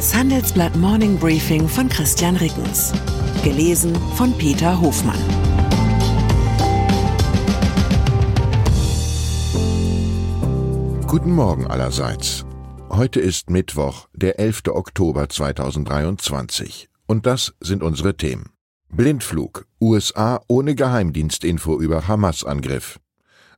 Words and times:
Das 0.00 0.14
Handelsblatt 0.14 0.74
Morning 0.76 1.18
Briefing 1.18 1.68
von 1.68 1.86
Christian 1.86 2.34
Rickens. 2.36 2.90
Gelesen 3.44 3.94
von 4.16 4.32
Peter 4.38 4.80
Hofmann. 4.80 5.18
Guten 11.06 11.32
Morgen 11.32 11.66
allerseits. 11.66 12.46
Heute 12.88 13.20
ist 13.20 13.50
Mittwoch, 13.50 14.08
der 14.14 14.38
11. 14.40 14.68
Oktober 14.68 15.28
2023. 15.28 16.88
Und 17.06 17.26
das 17.26 17.52
sind 17.60 17.82
unsere 17.82 18.16
Themen. 18.16 18.54
Blindflug. 18.88 19.66
USA 19.82 20.40
ohne 20.48 20.74
Geheimdienstinfo 20.74 21.78
über 21.78 22.08
Hamas-Angriff. 22.08 22.98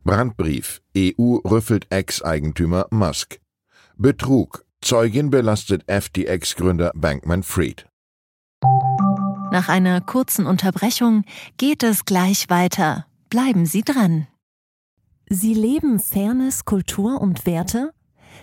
Brandbrief. 0.02 0.80
EU 0.98 1.36
rüffelt 1.36 1.86
Ex-Eigentümer 1.90 2.88
Musk. 2.90 3.38
Betrug. 3.96 4.64
Zeugin 4.92 5.30
belastet 5.30 5.84
FTX-Gründer 5.86 6.92
Bankman 6.94 7.42
Fried. 7.42 7.86
Nach 9.50 9.70
einer 9.70 10.02
kurzen 10.02 10.44
Unterbrechung 10.44 11.24
geht 11.56 11.82
es 11.82 12.04
gleich 12.04 12.50
weiter. 12.50 13.06
Bleiben 13.30 13.64
Sie 13.64 13.80
dran. 13.80 14.26
Sie 15.30 15.54
leben 15.54 15.98
Fairness, 15.98 16.66
Kultur 16.66 17.22
und 17.22 17.46
Werte? 17.46 17.94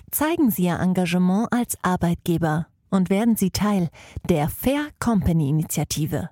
Zeigen 0.09 0.49
Sie 0.49 0.63
Ihr 0.63 0.79
Engagement 0.79 1.49
als 1.53 1.77
Arbeitgeber 1.83 2.65
und 2.89 3.11
werden 3.11 3.35
Sie 3.35 3.51
Teil 3.51 3.89
der 4.27 4.49
Fair 4.49 4.87
Company 4.97 5.49
Initiative. 5.49 6.31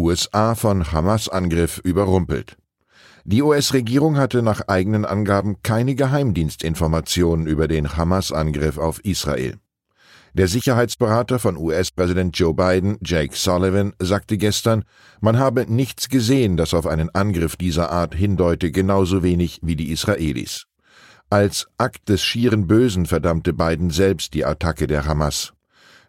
USA 0.00 0.54
von 0.54 0.92
Hamas-Angriff 0.92 1.78
überrumpelt. 1.84 2.56
Die 3.24 3.42
US-Regierung 3.42 4.16
hatte 4.16 4.42
nach 4.42 4.62
eigenen 4.66 5.04
Angaben 5.04 5.62
keine 5.62 5.94
Geheimdienstinformationen 5.94 7.46
über 7.46 7.68
den 7.68 7.96
Hamas-Angriff 7.96 8.78
auf 8.78 9.04
Israel. 9.04 9.58
Der 10.32 10.48
Sicherheitsberater 10.48 11.38
von 11.38 11.56
US-Präsident 11.56 12.38
Joe 12.38 12.54
Biden, 12.54 12.96
Jake 13.04 13.36
Sullivan, 13.36 13.92
sagte 13.98 14.38
gestern, 14.38 14.84
man 15.20 15.38
habe 15.38 15.70
nichts 15.70 16.08
gesehen, 16.08 16.56
das 16.56 16.72
auf 16.72 16.86
einen 16.86 17.10
Angriff 17.10 17.56
dieser 17.56 17.90
Art 17.90 18.14
hindeute, 18.14 18.70
genauso 18.70 19.22
wenig 19.22 19.58
wie 19.62 19.76
die 19.76 19.90
Israelis. 19.90 20.66
Als 21.28 21.66
Akt 21.76 22.08
des 22.08 22.22
schieren 22.22 22.66
Bösen 22.66 23.06
verdammte 23.06 23.52
Biden 23.52 23.90
selbst 23.90 24.32
die 24.34 24.44
Attacke 24.44 24.86
der 24.86 25.04
Hamas. 25.04 25.52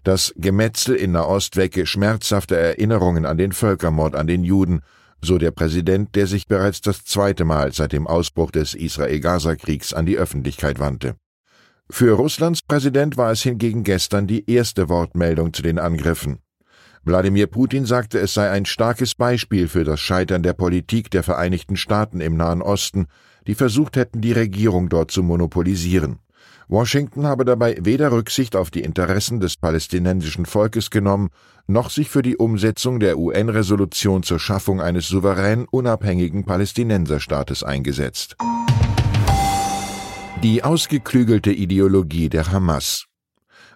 Das 0.03 0.33
Gemetzel 0.35 0.95
in 0.95 1.11
Nahost 1.11 1.57
wecke 1.57 1.85
schmerzhafte 1.85 2.57
Erinnerungen 2.57 3.25
an 3.25 3.37
den 3.37 3.51
Völkermord 3.51 4.15
an 4.15 4.25
den 4.25 4.43
Juden, 4.43 4.81
so 5.21 5.37
der 5.37 5.51
Präsident, 5.51 6.15
der 6.15 6.25
sich 6.25 6.47
bereits 6.47 6.81
das 6.81 7.05
zweite 7.05 7.45
Mal 7.45 7.71
seit 7.71 7.91
dem 7.91 8.07
Ausbruch 8.07 8.49
des 8.49 8.73
Israel-Gaza-Kriegs 8.73 9.93
an 9.93 10.07
die 10.07 10.17
Öffentlichkeit 10.17 10.79
wandte. 10.79 11.15
Für 11.91 12.13
Russlands 12.13 12.63
Präsident 12.63 13.17
war 13.17 13.31
es 13.31 13.43
hingegen 13.43 13.83
gestern 13.83 14.25
die 14.25 14.49
erste 14.49 14.89
Wortmeldung 14.89 15.53
zu 15.53 15.61
den 15.61 15.77
Angriffen. 15.77 16.39
Wladimir 17.03 17.47
Putin 17.47 17.85
sagte, 17.85 18.19
es 18.19 18.33
sei 18.33 18.49
ein 18.49 18.65
starkes 18.65 19.13
Beispiel 19.13 19.67
für 19.67 19.83
das 19.83 19.99
Scheitern 19.99 20.41
der 20.41 20.53
Politik 20.53 21.11
der 21.11 21.21
Vereinigten 21.21 21.75
Staaten 21.75 22.21
im 22.21 22.37
Nahen 22.37 22.61
Osten, 22.61 23.07
die 23.45 23.55
versucht 23.55 23.97
hätten, 23.97 24.21
die 24.21 24.31
Regierung 24.31 24.89
dort 24.89 25.11
zu 25.11 25.21
monopolisieren. 25.21 26.19
Washington 26.71 27.27
habe 27.27 27.43
dabei 27.43 27.77
weder 27.81 28.13
Rücksicht 28.13 28.55
auf 28.55 28.71
die 28.71 28.79
Interessen 28.79 29.41
des 29.41 29.57
palästinensischen 29.57 30.45
Volkes 30.45 30.89
genommen, 30.89 31.29
noch 31.67 31.89
sich 31.89 32.09
für 32.09 32.21
die 32.21 32.37
Umsetzung 32.37 33.01
der 33.01 33.17
UN-Resolution 33.17 34.23
zur 34.23 34.39
Schaffung 34.39 34.79
eines 34.79 35.09
souverän 35.09 35.67
unabhängigen 35.69 36.45
Palästinenserstaates 36.45 37.63
eingesetzt. 37.63 38.37
Die 40.43 40.63
ausgeklügelte 40.63 41.51
Ideologie 41.51 42.29
der 42.29 42.53
Hamas. 42.53 43.05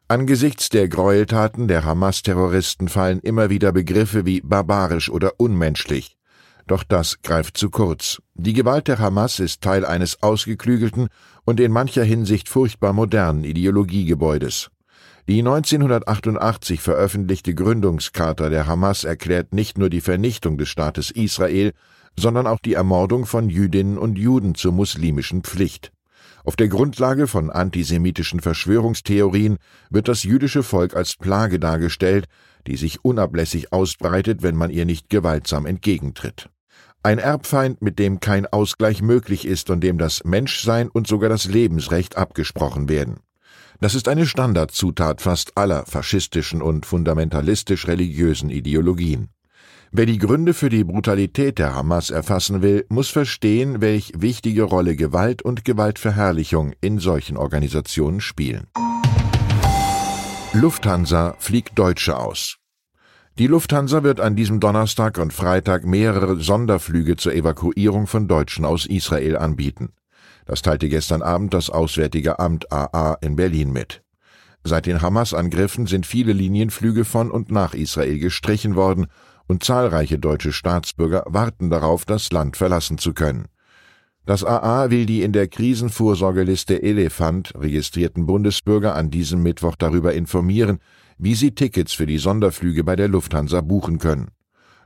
Angesichts 0.08 0.70
der 0.70 0.88
Gräueltaten 0.88 1.68
der 1.68 1.84
Hamas-Terroristen 1.84 2.88
fallen 2.88 3.20
immer 3.20 3.50
wieder 3.50 3.74
Begriffe 3.74 4.26
wie 4.26 4.40
barbarisch 4.40 5.10
oder 5.10 5.34
unmenschlich. 5.38 6.15
Doch 6.68 6.84
das 6.84 7.22
greift 7.22 7.58
zu 7.58 7.70
kurz. 7.70 8.22
Die 8.34 8.54
Gewalt 8.54 8.88
der 8.88 8.98
Hamas 8.98 9.40
ist 9.40 9.62
Teil 9.62 9.86
eines 9.86 10.24
ausgeklügelten 10.24 11.10
und 11.46 11.60
in 11.60 11.72
mancher 11.72 12.04
Hinsicht 12.04 12.50
furchtbar 12.50 12.92
modernen 12.92 13.44
Ideologiegebäudes. 13.44 14.70
Die 15.28 15.40
1988 15.40 16.82
veröffentlichte 16.82 17.54
Gründungscharta 17.56 18.50
der 18.50 18.68
Hamas 18.68 19.04
erklärt 19.04 19.54
nicht 19.54 19.78
nur 19.78 19.90
die 19.90 20.02
Vernichtung 20.02 20.58
des 20.58 20.70
Staates 20.70 21.12
Israel, 21.12 21.74
sondern 22.18 22.48
auch 22.48 22.60
die 22.60 22.74
Ermordung 22.74 23.26
von 23.26 23.50
Jüdinnen 23.50 23.98
und 23.98 24.18
Juden 24.18 24.56
zur 24.56 24.72
muslimischen 24.72 25.44
Pflicht. 25.44 25.92
Auf 26.44 26.56
der 26.56 26.68
Grundlage 26.68 27.28
von 27.28 27.50
antisemitischen 27.50 28.40
Verschwörungstheorien 28.40 29.58
wird 29.90 30.08
das 30.08 30.24
jüdische 30.24 30.62
Volk 30.62 30.96
als 30.96 31.16
Plage 31.16 31.60
dargestellt, 31.60 32.26
die 32.68 32.78
sich 32.78 33.04
unablässig 33.04 33.74
ausbreitet, 33.74 34.44
wenn 34.44 34.56
man 34.56 34.70
ihr 34.70 34.86
nicht 34.86 35.10
gewaltsam 35.10 35.66
entgegentritt. 35.66 36.50
Ein 37.06 37.20
Erbfeind, 37.20 37.84
mit 37.84 38.00
dem 38.00 38.20
kein 38.20 38.48
Ausgleich 38.48 39.04
möglich 39.04 39.46
ist 39.46 39.70
und 39.70 39.82
dem 39.82 40.00
das 40.00 40.24
Menschsein 40.24 40.90
und 40.90 41.06
sogar 41.06 41.30
das 41.30 41.46
Lebensrecht 41.46 42.18
abgesprochen 42.18 42.90
werden. 42.90 43.18
Das 43.80 43.94
ist 43.94 44.08
eine 44.08 44.26
Standardzutat 44.26 45.22
fast 45.22 45.56
aller 45.56 45.86
faschistischen 45.86 46.64
und 46.64 46.88
fundamentalistisch 46.88 47.88
religiösen 47.88 48.50
Ideologien. 48.50 49.30
Wer 49.92 50.08
die 50.08 50.18
Gründe 50.18 50.56
für 50.56 50.70
die 50.70 50.84
Brutalität 50.84 51.60
der 51.60 51.76
Hamas 51.76 52.10
erfassen 52.10 52.64
will, 52.64 52.88
muss 52.90 53.10
verstehen, 53.10 53.82
welch 53.82 54.12
wichtige 54.18 54.64
Rolle 54.64 54.96
Gewalt 54.96 55.44
und 55.44 55.64
Gewaltverherrlichung 55.64 56.74
in 56.82 56.98
solchen 56.98 57.38
Organisationen 57.38 58.20
spielen. 58.20 58.66
Lufthansa 60.54 61.36
fliegt 61.38 61.78
Deutsche 61.78 62.18
aus. 62.18 62.58
Die 63.38 63.48
Lufthansa 63.48 64.02
wird 64.04 64.22
an 64.22 64.38
diesem 64.38 64.62
Donnerstag 64.62 65.18
und 65.18 65.34
Freitag 65.34 65.86
mehrere 65.86 66.38
Sonderflüge 66.38 67.18
zur 67.18 67.34
Evakuierung 67.34 68.08
von 68.08 68.30
Deutschen 68.30 68.64
aus 68.64 68.86
Israel 68.86 69.36
anbieten. 69.36 69.90
Das 70.46 70.62
teilte 70.62 70.88
gestern 70.88 71.22
Abend 71.22 71.54
das 71.54 71.70
Auswärtige 71.70 72.40
Amt 72.40 72.72
AA 72.72 73.18
in 73.20 73.36
Berlin 73.36 73.74
mit. 73.74 74.02
Seit 74.64 74.86
den 74.86 75.02
Hamas-Angriffen 75.02 75.86
sind 75.86 76.06
viele 76.06 76.32
Linienflüge 76.32 77.04
von 77.04 77.30
und 77.30 77.52
nach 77.52 77.74
Israel 77.74 78.20
gestrichen 78.20 78.78
worden 78.78 79.08
und 79.48 79.66
zahlreiche 79.66 80.18
deutsche 80.18 80.54
Staatsbürger 80.54 81.26
warten 81.28 81.70
darauf, 81.70 82.06
das 82.06 82.32
Land 82.32 82.56
verlassen 82.56 82.98
zu 82.98 83.14
können. 83.14 83.50
Das 84.26 84.46
AA 84.46 84.92
will 84.92 85.06
die 85.06 85.24
in 85.24 85.34
der 85.34 85.50
Krisenvorsorgeliste 85.50 86.82
Elefant 86.82 87.54
registrierten 87.54 88.28
Bundesbürger 88.28 88.96
an 88.96 89.12
diesem 89.12 89.44
Mittwoch 89.44 89.76
darüber 89.76 90.14
informieren, 90.14 90.80
wie 91.18 91.36
sie 91.36 91.56
Tickets 91.56 91.94
für 91.94 92.06
die 92.06 92.18
Sonderflüge 92.18 92.84
bei 92.84 92.96
der 92.96 93.08
Lufthansa 93.08 93.62
buchen 93.62 94.00
können. 94.00 94.32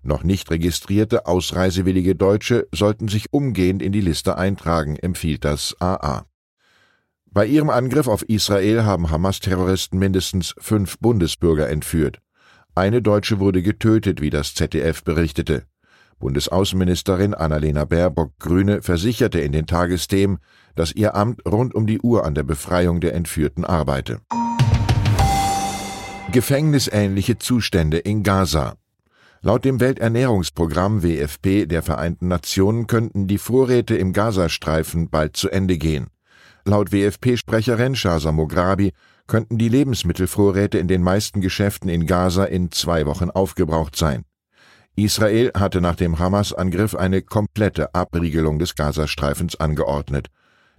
Noch 0.01 0.23
nicht 0.23 0.49
registrierte 0.49 1.25
ausreisewillige 1.25 2.15
Deutsche 2.15 2.67
sollten 2.73 3.07
sich 3.07 3.33
umgehend 3.33 3.81
in 3.81 3.91
die 3.91 4.01
Liste 4.01 4.37
eintragen, 4.37 4.95
empfiehlt 4.95 5.43
das 5.43 5.75
AA. 5.79 6.25
Bei 7.31 7.45
ihrem 7.45 7.69
Angriff 7.69 8.07
auf 8.07 8.23
Israel 8.23 8.83
haben 8.83 9.11
Hamas-Terroristen 9.11 9.99
mindestens 9.99 10.55
fünf 10.57 10.97
Bundesbürger 10.99 11.69
entführt. 11.69 12.19
Eine 12.75 13.01
Deutsche 13.01 13.39
wurde 13.39 13.61
getötet, 13.61 14.21
wie 14.21 14.29
das 14.29 14.55
ZDF 14.55 15.03
berichtete. 15.03 15.63
Bundesaußenministerin 16.19 17.33
Annalena 17.33 17.85
Baerbock 17.85 18.37
Grüne 18.39 18.81
versicherte 18.81 19.39
in 19.39 19.51
den 19.51 19.67
Tagesthemen, 19.67 20.39
dass 20.75 20.91
ihr 20.91 21.15
Amt 21.15 21.45
rund 21.45 21.75
um 21.75 21.87
die 21.87 22.01
Uhr 22.01 22.25
an 22.25 22.35
der 22.35 22.43
Befreiung 22.43 22.99
der 22.99 23.13
Entführten 23.13 23.63
arbeite. 23.63 24.21
Gefängnisähnliche 26.31 27.39
Zustände 27.39 27.97
in 27.97 28.21
Gaza. 28.21 28.75
Laut 29.41 29.65
dem 29.65 29.79
Welternährungsprogramm 29.79 31.01
WFP 31.01 31.65
der 31.65 31.81
Vereinten 31.81 32.27
Nationen 32.27 32.85
könnten 32.85 33.25
die 33.25 33.39
Vorräte 33.39 33.95
im 33.95 34.13
Gazastreifen 34.13 35.09
bald 35.09 35.35
zu 35.35 35.49
Ende 35.49 35.79
gehen. 35.79 36.11
Laut 36.65 36.91
WFP-Sprecherin 36.91 37.95
Shahsa 37.95 38.31
Mograbi 38.31 38.93
könnten 39.25 39.57
die 39.57 39.69
Lebensmittelvorräte 39.69 40.77
in 40.77 40.87
den 40.87 41.01
meisten 41.01 41.41
Geschäften 41.41 41.89
in 41.89 42.05
Gaza 42.05 42.45
in 42.45 42.71
zwei 42.71 43.07
Wochen 43.07 43.31
aufgebraucht 43.31 43.95
sein. 43.95 44.23
Israel 44.95 45.51
hatte 45.55 45.81
nach 45.81 45.95
dem 45.95 46.19
Hamas-Angriff 46.19 46.93
eine 46.93 47.23
komplette 47.23 47.95
Abriegelung 47.95 48.59
des 48.59 48.75
Gazastreifens 48.75 49.55
angeordnet. 49.55 50.27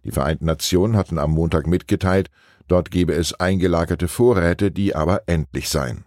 Die 0.05 0.11
Vereinten 0.11 0.47
Nationen 0.47 0.97
hatten 0.97 1.19
am 1.19 1.33
Montag 1.33 1.67
mitgeteilt, 1.67 2.31
dort 2.69 2.91
gebe 2.91 3.13
es 3.15 3.35
eingelagerte 3.35 4.09
Vorräte, 4.09 4.71
die 4.71 4.95
aber 4.95 5.23
endlich 5.27 5.69
seien. 5.69 6.05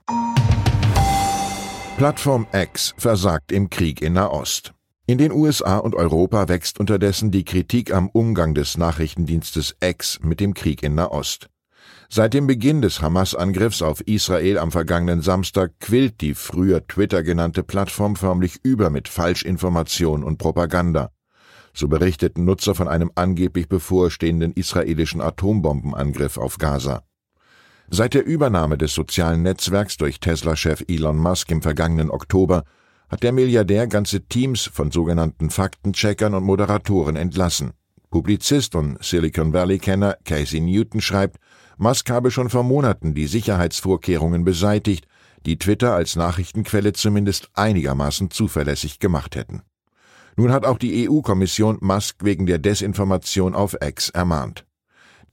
Plattform 1.98 2.48
X 2.52 2.96
versagt 2.98 3.52
im 3.52 3.70
Krieg 3.70 4.02
in 4.02 4.14
Nahost. 4.14 4.74
In 5.06 5.18
den 5.18 5.32
USA 5.32 5.78
und 5.78 5.96
Europa 5.96 6.48
wächst 6.48 6.80
unterdessen 6.80 7.30
die 7.30 7.44
Kritik 7.44 7.94
am 7.94 8.10
Umgang 8.10 8.56
des 8.56 8.78
Nachrichtendienstes 8.78 9.76
X 9.84 10.20
mit 10.24 10.40
dem 10.40 10.54
Krieg 10.54 10.82
in 10.82 10.96
Nahost. 10.96 11.50
Seit 12.10 12.34
dem 12.34 12.48
Beginn 12.48 12.82
des 12.82 13.02
Hamas-Angriffs 13.02 13.82
auf 13.82 14.02
Israel 14.02 14.58
am 14.58 14.72
vergangenen 14.72 15.22
Samstag 15.22 15.72
quillt 15.80 16.22
die 16.22 16.36
früher 16.36 16.88
Twitter 16.88 17.22
genannte 17.22 17.64
Plattform 17.64 18.16
förmlich 18.16 18.60
über 18.64 18.90
mit 18.90 19.08
Falschinformation 19.08 20.24
und 20.24 20.38
Propaganda. 20.38 21.10
So 21.74 21.88
berichteten 21.88 22.46
Nutzer 22.46 22.76
von 22.76 22.88
einem 22.88 23.12
angeblich 23.16 23.68
bevorstehenden 23.68 24.54
israelischen 24.54 25.22
Atombombenangriff 25.22 26.38
auf 26.38 26.58
Gaza. 26.58 27.04
Seit 27.90 28.14
der 28.14 28.26
Übernahme 28.26 28.78
des 28.78 28.94
sozialen 28.94 29.42
Netzwerks 29.42 29.98
durch 29.98 30.20
Tesla-Chef 30.20 30.84
Elon 30.88 31.18
Musk 31.18 31.52
im 31.52 31.62
vergangenen 31.62 32.10
Oktober 32.10 32.64
hat 33.10 33.24
der 33.24 33.32
Milliardär 33.32 33.88
ganze 33.88 34.22
Teams 34.22 34.64
von 34.64 34.92
sogenannten 34.92 35.50
Faktencheckern 35.50 36.34
und 36.34 36.44
Moderatoren 36.44 37.16
entlassen. 37.16 37.74
Publizist 38.10 38.76
und 38.76 39.04
Silicon 39.04 39.54
Valley-Kenner 39.54 40.18
Casey 40.24 40.60
Newton 40.60 41.02
schreibt, 41.02 41.38
Musk 41.78 42.10
habe 42.10 42.32
schon 42.32 42.50
vor 42.50 42.64
Monaten 42.64 43.14
die 43.16 43.28
Sicherheitsvorkehrungen 43.28 44.44
beseitigt, 44.44 45.08
die 45.46 45.58
Twitter 45.58 45.94
als 45.94 46.16
Nachrichtenquelle 46.16 46.94
zumindest 46.94 47.50
einigermaßen 47.54 48.32
zuverlässig 48.32 49.00
gemacht 49.00 49.36
hätten. 49.36 49.64
Nun 50.36 50.52
hat 50.52 50.66
auch 50.66 50.78
die 50.78 51.08
EU-Kommission 51.08 51.78
Musk 51.82 52.24
wegen 52.24 52.46
der 52.46 52.58
Desinformation 52.58 53.54
auf 53.54 53.76
X 53.82 54.10
ermahnt. 54.10 54.66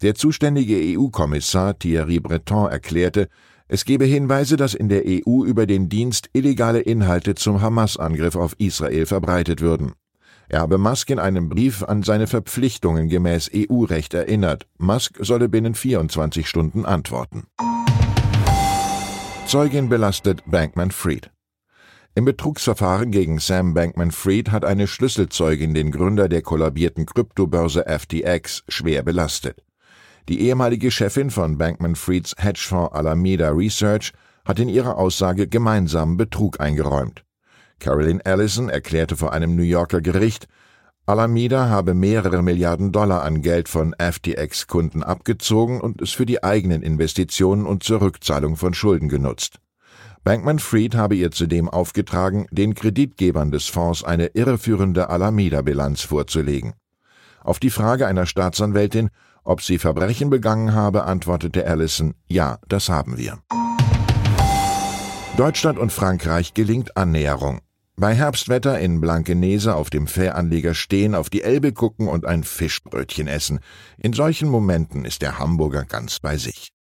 Der 0.02 0.14
zuständige 0.14 0.76
EU-Kommissar 0.99 1.79
Thierry 1.79 2.20
Breton 2.20 2.70
erklärte, 2.70 3.29
es 3.69 3.85
gebe 3.85 4.05
Hinweise, 4.05 4.56
dass 4.56 4.75
in 4.75 4.88
der 4.88 5.05
EU 5.06 5.44
über 5.44 5.64
den 5.64 5.88
Dienst 5.88 6.29
illegale 6.32 6.81
Inhalte 6.81 7.37
zum 7.37 7.61
Hamas-Angriff 7.61 8.35
auf 8.35 8.56
Israel 8.58 9.06
verbreitet 9.06 9.61
würden. 9.61 9.93
Er 10.49 10.61
habe 10.61 10.79
Musk 10.79 11.08
in 11.11 11.20
einem 11.20 11.49
Brief 11.49 11.85
an 11.85 12.02
seine 12.02 12.26
Verpflichtungen 12.26 13.08
gemäß 13.08 13.49
EU-Recht 13.55 14.12
erinnert. 14.14 14.67
Musk 14.79 15.19
solle 15.20 15.49
binnen 15.49 15.76
24 15.76 16.49
Stunden 16.49 16.85
antworten. 16.85 17.44
Zeugin 19.47 19.88
belastet 19.88 20.43
Bankman-Fried. 20.47 21.31
Im 22.16 22.24
Betrugsverfahren 22.24 23.12
gegen 23.12 23.38
Sam 23.38 23.72
Bankman-Fried 23.72 24.50
hat 24.50 24.64
eine 24.64 24.88
Schlüsselzeugin 24.88 25.74
den 25.74 25.92
Gründer 25.92 26.28
der 26.28 26.42
kollabierten 26.42 27.06
Kryptobörse 27.06 27.84
FTX 27.86 28.64
schwer 28.68 29.04
belastet. 29.04 29.62
Die 30.28 30.40
ehemalige 30.40 30.90
Chefin 30.90 31.30
von 31.30 31.56
Bankman-Frieds 31.56 32.34
Hedgefonds 32.36 32.92
Alameda 32.94 33.50
Research 33.50 34.12
hat 34.44 34.58
in 34.58 34.68
ihrer 34.68 34.98
Aussage 34.98 35.46
gemeinsamen 35.46 36.16
Betrug 36.16 36.60
eingeräumt. 36.60 37.24
Carolyn 37.78 38.20
Allison 38.22 38.68
erklärte 38.68 39.16
vor 39.16 39.32
einem 39.32 39.54
New 39.54 39.62
Yorker 39.62 40.00
Gericht, 40.00 40.48
Alameda 41.06 41.68
habe 41.68 41.94
mehrere 41.94 42.42
Milliarden 42.42 42.90
Dollar 42.90 43.22
an 43.22 43.40
Geld 43.40 43.68
von 43.68 43.94
FTX-Kunden 43.98 45.04
abgezogen 45.04 45.80
und 45.80 46.02
es 46.02 46.10
für 46.10 46.26
die 46.26 46.42
eigenen 46.42 46.82
Investitionen 46.82 47.66
und 47.66 47.84
zur 47.84 48.00
Rückzahlung 48.00 48.56
von 48.56 48.74
Schulden 48.74 49.08
genutzt. 49.08 49.60
Bankman-Fried 50.22 50.94
habe 50.94 51.14
ihr 51.14 51.31
zudem 51.31 51.69
aufgetragen, 51.69 52.46
den 52.50 52.75
Kreditgebern 52.75 53.50
des 53.50 53.67
Fonds 53.67 54.05
eine 54.05 54.26
irreführende 54.26 55.08
Alameda-Bilanz 55.08 56.02
vorzulegen. 56.02 56.75
Auf 57.43 57.58
die 57.58 57.70
Frage 57.70 58.06
einer 58.06 58.26
Staatsanwältin, 58.26 59.11
ob 59.44 59.62
sie 59.62 59.78
Verbrechen 59.78 60.28
begangen 60.28 60.75
habe, 60.75 61.05
antwortete 61.05 61.67
Allison, 61.67 62.14
ja, 62.26 62.58
das 62.69 62.90
haben 62.90 63.17
wir. 63.17 63.38
Deutschland 65.38 65.78
und 65.78 65.90
Frankreich 65.90 66.52
gelingt 66.52 66.99
Annäherung. 66.99 67.61
Bei 67.96 68.14
Herbstwetter 68.14 68.78
in 68.78 69.00
Blankenese 69.00 69.75
auf 69.75 69.88
dem 69.88 70.06
Fähranleger 70.06 70.75
stehen, 70.75 71.14
auf 71.14 71.31
die 71.31 71.43
Elbe 71.43 71.73
gucken 71.73 72.08
und 72.08 72.26
ein 72.26 72.44
Fischbrötchen 72.44 73.26
essen. 73.26 73.61
In 73.96 74.12
solchen 74.12 74.49
Momenten 74.49 75.06
ist 75.06 75.23
der 75.23 75.38
Hamburger 75.38 75.84
ganz 75.84 76.19
bei 76.19 76.37
sich. 76.37 76.73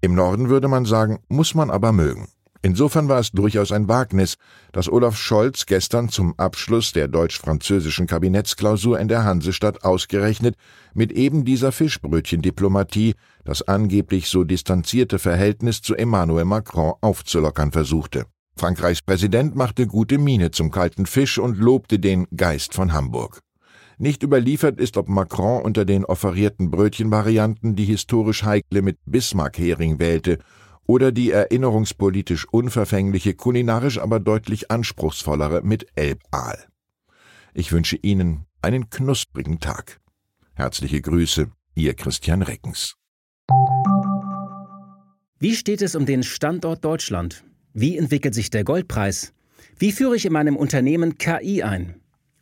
Im 0.00 0.14
Norden 0.14 0.48
würde 0.48 0.68
man 0.68 0.84
sagen, 0.84 1.18
muss 1.28 1.54
man 1.54 1.70
aber 1.70 1.92
mögen. 1.92 2.28
Insofern 2.62 3.08
war 3.08 3.20
es 3.20 3.32
durchaus 3.32 3.72
ein 3.72 3.88
Wagnis, 3.88 4.36
dass 4.72 4.88
Olaf 4.88 5.16
Scholz 5.16 5.66
gestern 5.66 6.08
zum 6.08 6.38
Abschluss 6.38 6.92
der 6.92 7.08
deutsch-französischen 7.08 8.06
Kabinettsklausur 8.06 8.98
in 8.98 9.08
der 9.08 9.24
Hansestadt 9.24 9.84
ausgerechnet 9.84 10.56
mit 10.94 11.12
eben 11.12 11.44
dieser 11.44 11.72
Fischbrötchendiplomatie 11.72 13.14
das 13.44 13.62
angeblich 13.62 14.28
so 14.28 14.44
distanzierte 14.44 15.18
Verhältnis 15.18 15.82
zu 15.82 15.94
Emmanuel 15.94 16.44
Macron 16.44 16.94
aufzulockern 17.00 17.72
versuchte. 17.72 18.26
Frankreichs 18.58 19.02
Präsident 19.02 19.54
machte 19.54 19.86
gute 19.86 20.18
Miene 20.18 20.50
zum 20.50 20.70
kalten 20.70 21.04
Fisch 21.04 21.38
und 21.38 21.58
lobte 21.58 21.98
den 21.98 22.26
Geist 22.34 22.72
von 22.72 22.92
Hamburg. 22.92 23.40
Nicht 23.98 24.22
überliefert 24.22 24.78
ist, 24.78 24.96
ob 24.96 25.08
Macron 25.08 25.62
unter 25.62 25.84
den 25.84 26.04
offerierten 26.04 26.70
Brötchenvarianten 26.70 27.76
die 27.76 27.84
historisch 27.84 28.44
heikle 28.44 28.82
mit 28.82 28.98
Bismarck-Hering 29.06 29.98
wählte 29.98 30.38
oder 30.86 31.12
die 31.12 31.30
erinnerungspolitisch 31.30 32.46
unverfängliche, 32.48 33.34
kulinarisch 33.34 33.98
aber 33.98 34.20
deutlich 34.20 34.70
anspruchsvollere 34.70 35.62
mit 35.62 35.86
Elbaal. 35.94 36.66
Ich 37.54 37.72
wünsche 37.72 37.96
Ihnen 37.96 38.46
einen 38.62 38.90
knusprigen 38.90 39.60
Tag. 39.60 40.00
Herzliche 40.54 41.00
Grüße, 41.00 41.50
Ihr 41.74 41.94
Christian 41.94 42.42
Reckens. 42.42 42.94
Wie 45.38 45.54
steht 45.54 45.82
es 45.82 45.94
um 45.94 46.06
den 46.06 46.22
Standort 46.22 46.84
Deutschland? 46.84 47.44
Wie 47.74 47.98
entwickelt 47.98 48.34
sich 48.34 48.48
der 48.48 48.64
Goldpreis? 48.64 49.34
Wie 49.78 49.92
führe 49.92 50.16
ich 50.16 50.24
in 50.24 50.32
meinem 50.32 50.56
Unternehmen 50.56 51.18
KI 51.18 51.62
ein? 51.62 52.00